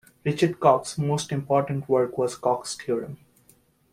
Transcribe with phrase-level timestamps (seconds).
[0.25, 3.19] Richard Cox's most important work was Cox's theorem.